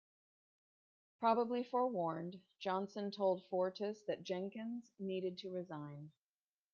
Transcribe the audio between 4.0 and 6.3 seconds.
that Jenkins needed to resign.